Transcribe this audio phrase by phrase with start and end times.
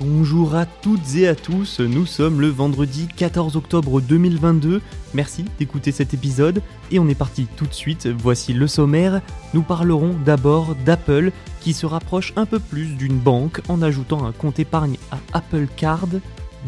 [0.00, 4.80] Bonjour à toutes et à tous, nous sommes le vendredi 14 octobre 2022,
[5.12, 9.20] merci d'écouter cet épisode et on est parti tout de suite, voici le sommaire,
[9.52, 14.32] nous parlerons d'abord d'Apple qui se rapproche un peu plus d'une banque en ajoutant un
[14.32, 16.08] compte épargne à Apple Card.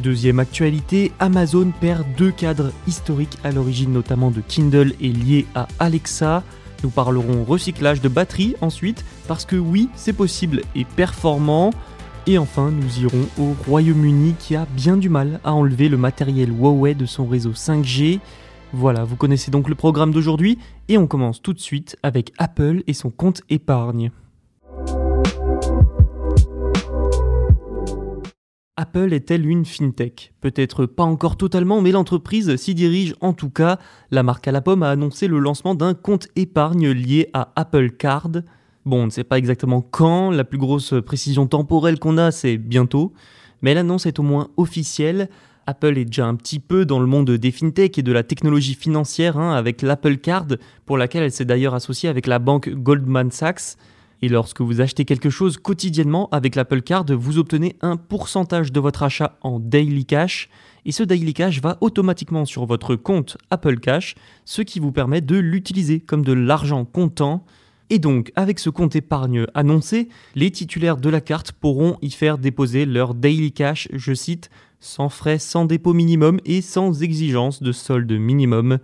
[0.03, 5.69] Deuxième actualité, Amazon perd deux cadres historiques à l'origine notamment de Kindle et liés à
[5.79, 6.43] Alexa.
[6.83, 11.73] Nous parlerons recyclage de batterie ensuite, parce que oui, c'est possible et performant.
[12.29, 16.51] Et enfin, nous irons au Royaume-Uni qui a bien du mal à enlever le matériel
[16.51, 18.21] Huawei de son réseau 5G.
[18.73, 20.57] Voilà, vous connaissez donc le programme d'aujourd'hui
[20.87, 24.13] et on commence tout de suite avec Apple et son compte épargne.
[28.77, 30.33] Apple est-elle une fintech?
[30.41, 33.79] Peut-être pas encore totalement, mais l'entreprise s'y dirige en tout cas.
[34.13, 37.91] La marque à la pomme a annoncé le lancement d'un compte épargne lié à Apple
[37.91, 38.31] Card.
[38.85, 42.57] Bon, on ne sait pas exactement quand, la plus grosse précision temporelle qu'on a c'est
[42.57, 43.13] bientôt,
[43.63, 45.29] mais l'annonce est au moins officielle.
[45.67, 48.75] Apple est déjà un petit peu dans le monde des fintech et de la technologie
[48.75, 50.47] financière hein, avec l'Apple Card,
[50.85, 53.77] pour laquelle elle s'est d'ailleurs associée avec la banque Goldman Sachs.
[54.21, 58.81] Et lorsque vous achetez quelque chose quotidiennement avec l'Apple Card, vous obtenez un pourcentage de
[58.81, 60.49] votre achat en daily cash.
[60.85, 65.21] Et ce daily cash va automatiquement sur votre compte Apple Cash, ce qui vous permet
[65.21, 67.45] de l'utiliser comme de l'argent comptant.
[67.95, 72.39] Et donc, avec ce compte épargne annoncé, les titulaires de la carte pourront y faire
[72.39, 74.49] déposer leur daily cash, je cite,
[74.81, 78.79] sans frais, sans dépôt minimum et sans exigence de solde minimum.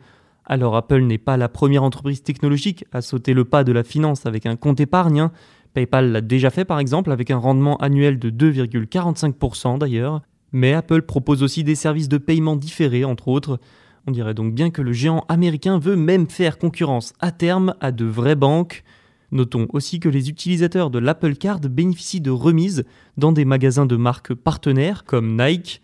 [0.44, 4.26] Alors Apple n'est pas la première entreprise technologique à sauter le pas de la finance
[4.26, 5.20] avec un compte épargne.
[5.20, 5.32] hein.
[5.72, 10.20] PayPal l'a déjà fait par exemple avec un rendement annuel de 2,45% d'ailleurs.
[10.52, 13.58] Mais Apple propose aussi des services de paiement différés entre autres.
[14.06, 17.90] On dirait donc bien que le géant américain veut même faire concurrence à terme à
[17.90, 18.84] de vraies banques.
[19.30, 22.84] Notons aussi que les utilisateurs de l'Apple Card bénéficient de remises
[23.16, 25.82] dans des magasins de marques partenaires comme Nike.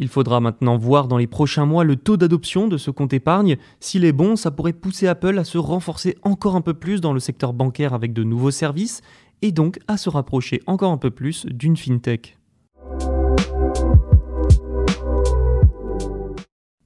[0.00, 3.56] Il faudra maintenant voir dans les prochains mois le taux d'adoption de ce compte épargne.
[3.78, 7.12] S'il est bon, ça pourrait pousser Apple à se renforcer encore un peu plus dans
[7.12, 9.00] le secteur bancaire avec de nouveaux services
[9.42, 12.36] et donc à se rapprocher encore un peu plus d'une fintech.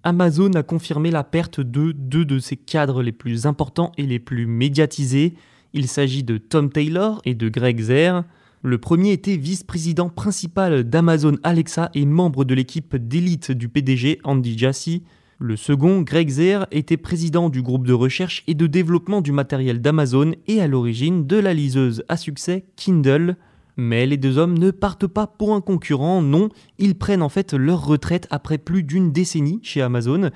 [0.03, 4.19] Amazon a confirmé la perte de deux de ses cadres les plus importants et les
[4.19, 5.35] plus médiatisés.
[5.77, 8.25] Il s'agit de Tom Taylor et de Greg Zer.
[8.63, 14.57] Le premier était vice-président principal d'Amazon Alexa et membre de l'équipe d'élite du PDG Andy
[14.57, 15.03] Jassy.
[15.39, 19.83] Le second, Greg Zer, était président du groupe de recherche et de développement du matériel
[19.83, 23.37] d'Amazon et à l'origine de la liseuse à succès Kindle.
[23.77, 26.49] Mais les deux hommes ne partent pas pour un concurrent, non,
[26.79, 30.31] ils prennent en fait leur retraite après plus d'une décennie chez Amazon.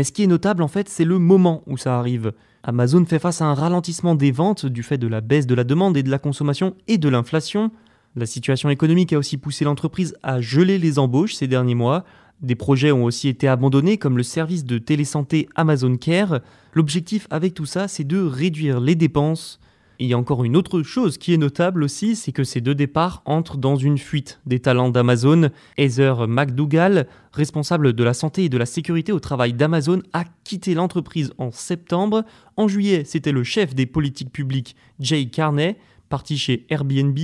[0.00, 2.32] Mais ce qui est notable en fait, c'est le moment où ça arrive.
[2.62, 5.62] Amazon fait face à un ralentissement des ventes du fait de la baisse de la
[5.62, 7.70] demande et de la consommation et de l'inflation.
[8.16, 12.06] La situation économique a aussi poussé l'entreprise à geler les embauches ces derniers mois.
[12.40, 16.40] Des projets ont aussi été abandonnés comme le service de télésanté Amazon Care.
[16.72, 19.60] L'objectif avec tout ça, c'est de réduire les dépenses.
[20.02, 22.74] Il y a encore une autre chose qui est notable aussi, c'est que ces deux
[22.74, 25.50] départs entrent dans une fuite des talents d'Amazon.
[25.76, 30.72] Heather McDougall, responsable de la santé et de la sécurité au travail d'Amazon, a quitté
[30.72, 32.24] l'entreprise en septembre.
[32.56, 35.76] En juillet, c'était le chef des politiques publiques Jay Carney,
[36.08, 37.18] parti chez Airbnb.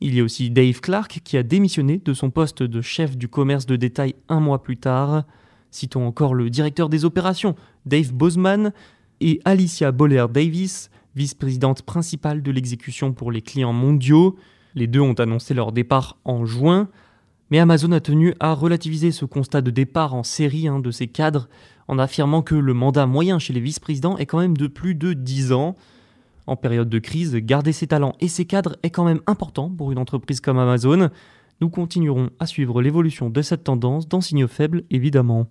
[0.00, 3.28] Il y a aussi Dave Clark qui a démissionné de son poste de chef du
[3.28, 5.22] commerce de détail un mois plus tard.
[5.70, 7.54] Citons encore le directeur des opérations,
[7.86, 8.72] Dave Bozeman,
[9.20, 14.36] et Alicia Boller Davis, vice-présidente principale de l'exécution pour les clients mondiaux.
[14.74, 16.88] Les deux ont annoncé leur départ en juin,
[17.50, 21.08] mais Amazon a tenu à relativiser ce constat de départ en série hein, de ses
[21.08, 21.48] cadres
[21.88, 25.14] en affirmant que le mandat moyen chez les vice-présidents est quand même de plus de
[25.14, 25.76] 10 ans.
[26.46, 29.92] En période de crise, garder ses talents et ses cadres est quand même important pour
[29.92, 31.10] une entreprise comme Amazon.
[31.60, 35.48] Nous continuerons à suivre l'évolution de cette tendance dans Signaux Faibles, évidemment.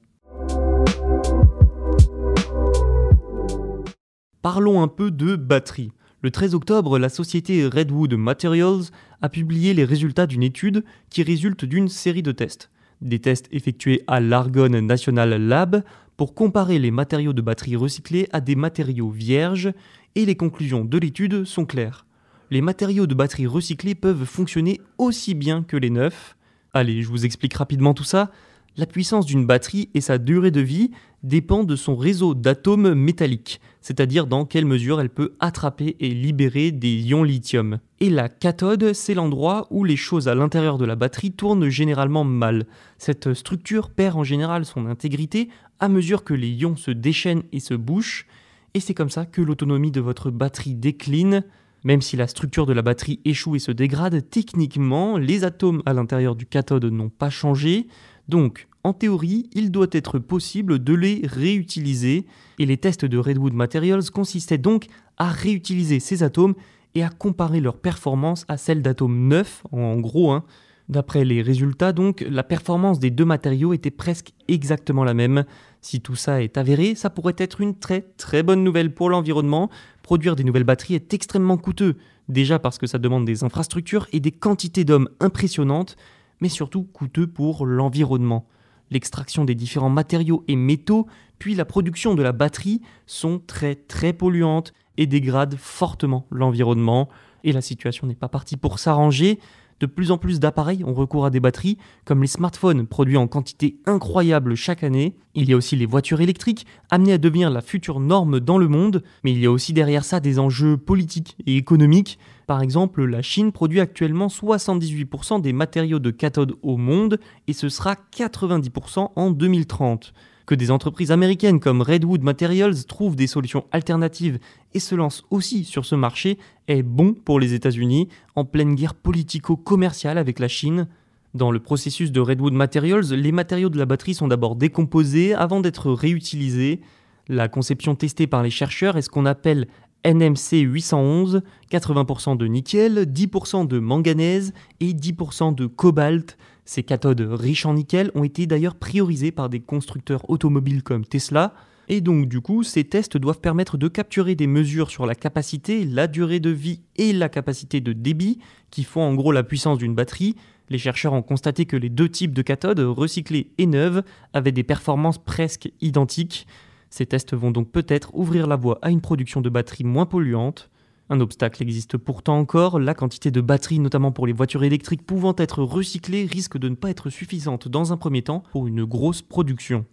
[4.50, 5.92] Parlons un peu de batterie.
[6.22, 8.92] Le 13 octobre, la société Redwood Materials
[9.22, 12.72] a publié les résultats d'une étude qui résulte d'une série de tests.
[13.02, 15.84] Des tests effectués à l'Argonne National Lab
[16.16, 19.74] pour comparer les matériaux de batterie recyclés à des matériaux vierges
[20.16, 22.06] et les conclusions de l'étude sont claires.
[22.50, 26.38] Les matériaux de batterie recyclés peuvent fonctionner aussi bien que les neufs.
[26.74, 28.32] Allez, je vous explique rapidement tout ça.
[28.80, 30.92] La puissance d'une batterie et sa durée de vie
[31.24, 36.72] dépend de son réseau d'atomes métalliques, c'est-à-dire dans quelle mesure elle peut attraper et libérer
[36.72, 37.80] des ions lithium.
[38.00, 42.24] Et la cathode, c'est l'endroit où les choses à l'intérieur de la batterie tournent généralement
[42.24, 42.68] mal.
[43.00, 47.60] Cette structure perd en général son intégrité à mesure que les ions se déchaînent et
[47.60, 48.28] se bouchent,
[48.76, 51.44] et c'est comme ça que l'autonomie de votre batterie décline.
[51.84, 55.94] Même si la structure de la batterie échoue et se dégrade, techniquement, les atomes à
[55.94, 57.88] l'intérieur du cathode n'ont pas changé,
[58.30, 62.26] donc en théorie, il doit être possible de les réutiliser,
[62.58, 64.86] et les tests de Redwood Materials consistaient donc
[65.18, 66.54] à réutiliser ces atomes
[66.96, 70.32] et à comparer leur performance à celle d'atomes neufs, en gros.
[70.32, 70.46] Hein.
[70.90, 75.44] D'après les résultats, donc, la performance des deux matériaux était presque exactement la même.
[75.82, 79.70] Si tout ça est avéré, ça pourrait être une très très bonne nouvelle pour l'environnement.
[80.02, 81.98] Produire des nouvelles batteries est extrêmement coûteux,
[82.30, 85.98] déjà parce que ça demande des infrastructures et des quantités d'hommes impressionnantes,
[86.42, 88.48] mais surtout coûteux pour l'environnement
[88.92, 91.08] l'extraction des différents matériaux et métaux,
[91.40, 97.10] puis la production de la batterie sont très très polluantes et dégradent fortement l'environnement.
[97.44, 99.40] Et la situation n'est pas partie pour s'arranger.
[99.80, 103.28] De plus en plus d'appareils ont recours à des batteries, comme les smartphones produits en
[103.28, 105.16] quantité incroyable chaque année.
[105.36, 108.68] Il y a aussi les voitures électriques, amenées à devenir la future norme dans le
[108.68, 112.18] monde, mais il y a aussi derrière ça des enjeux politiques et économiques.
[112.48, 117.70] Par exemple, la Chine produit actuellement 78% des matériaux de cathode au monde, et ce
[117.70, 120.14] sera 90% en 2030
[120.48, 124.40] que des entreprises américaines comme Redwood Materials trouvent des solutions alternatives
[124.74, 126.40] et se lancent aussi sur ce marché
[126.70, 130.88] est bon pour les États-Unis en pleine guerre politico-commerciale avec la Chine.
[131.34, 135.60] Dans le processus de Redwood Materials, les matériaux de la batterie sont d'abord décomposés avant
[135.60, 136.80] d'être réutilisés.
[137.28, 139.68] La conception testée par les chercheurs est ce qu'on appelle
[140.06, 147.66] NMC 811, 80% de nickel, 10% de manganèse et 10% de cobalt, ces cathodes riches
[147.66, 151.54] en nickel ont été d'ailleurs priorisées par des constructeurs automobiles comme Tesla,
[151.88, 155.86] et donc du coup, ces tests doivent permettre de capturer des mesures sur la capacité,
[155.86, 159.78] la durée de vie et la capacité de débit, qui font en gros la puissance
[159.78, 160.36] d'une batterie.
[160.70, 164.04] Les chercheurs ont constaté que les deux types de cathodes, recyclées et neuves,
[164.34, 166.48] avaient des performances presque identiques.
[166.90, 170.70] Ces tests vont donc peut-être ouvrir la voie à une production de batteries moins polluantes.
[171.10, 175.34] Un obstacle existe pourtant encore, la quantité de batteries, notamment pour les voitures électriques pouvant
[175.38, 179.22] être recyclées, risque de ne pas être suffisante dans un premier temps pour une grosse
[179.22, 179.86] production.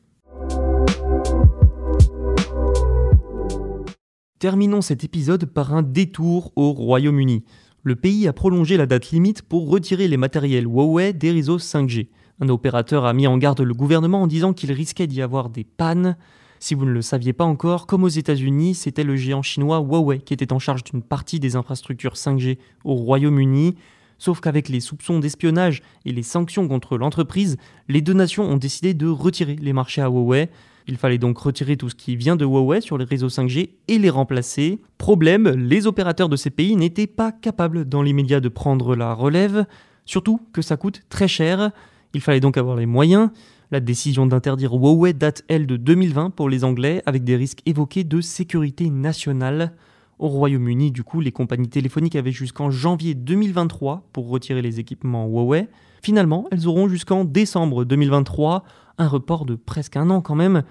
[4.41, 7.45] Terminons cet épisode par un détour au Royaume-Uni.
[7.85, 12.09] Le pays a prolongé la date limite pour retirer les matériels Huawei des réseaux 5G.
[12.41, 15.63] Un opérateur a mis en garde le gouvernement en disant qu'il risquait d'y avoir des
[15.63, 16.17] pannes.
[16.61, 20.21] Si vous ne le saviez pas encore, comme aux États-Unis, c'était le géant chinois Huawei
[20.21, 23.75] qui était en charge d'une partie des infrastructures 5G au Royaume-Uni.
[24.19, 27.57] Sauf qu'avec les soupçons d'espionnage et les sanctions contre l'entreprise,
[27.89, 30.49] les deux nations ont décidé de retirer les marchés à Huawei.
[30.87, 33.99] Il fallait donc retirer tout ce qui vient de Huawei sur les réseaux 5G et
[33.99, 34.81] les remplacer.
[34.99, 39.67] Problème, les opérateurs de ces pays n'étaient pas capables dans l'immédiat de prendre la relève,
[40.05, 41.71] surtout que ça coûte très cher.
[42.13, 43.31] Il fallait donc avoir les moyens.
[43.71, 48.05] La décision d'interdire Huawei date, elle, de 2020 pour les Anglais, avec des risques évoqués
[48.05, 49.73] de sécurité nationale.
[50.19, 55.27] Au Royaume-Uni, du coup, les compagnies téléphoniques avaient jusqu'en janvier 2023 pour retirer les équipements
[55.27, 55.69] Huawei.
[56.03, 58.65] Finalement, elles auront jusqu'en décembre 2023,
[58.99, 60.63] un report de presque un an quand même.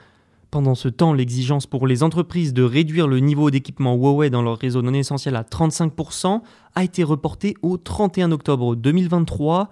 [0.52, 4.60] Pendant ce temps, l'exigence pour les entreprises de réduire le niveau d'équipement Huawei dans leur
[4.60, 6.42] réseau non essentiel à 35%
[6.76, 9.72] a été reportée au 31 octobre 2023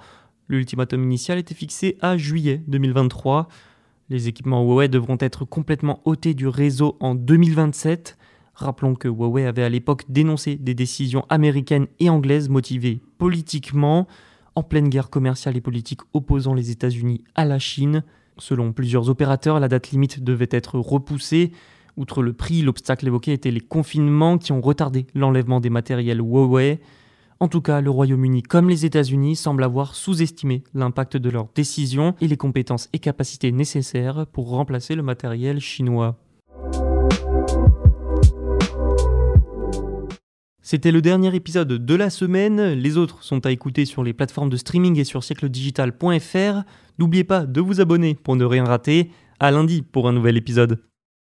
[0.52, 3.48] L'ultimatum initial était fixé à juillet 2023.
[4.10, 8.18] Les équipements Huawei devront être complètement ôtés du réseau en 2027.
[8.54, 14.10] Rappelons que Huawei avait à l'époque dénoncé des décisions américaines et anglaises motivées politiquement,
[14.56, 18.04] en pleine guerre commerciale et politique opposant les États-Unis à la Chine.
[18.38, 21.54] Selon plusieurs opérateurs, la date limite devait être repoussée.
[21.96, 26.82] Outre le prix, l'obstacle évoqué était les confinements qui ont retardé l'enlèvement des matériels Huawei.
[27.42, 32.14] En tout cas, le Royaume-Uni comme les États-Unis semblent avoir sous-estimé l'impact de leurs décisions
[32.22, 36.20] et les compétences et capacités nécessaires pour remplacer le matériel chinois.
[40.62, 42.74] C'était le dernier épisode de la semaine.
[42.74, 46.62] Les autres sont à écouter sur les plateformes de streaming et sur siècledigital.fr.
[47.00, 49.10] N'oubliez pas de vous abonner pour ne rien rater.
[49.40, 50.80] À lundi pour un nouvel épisode.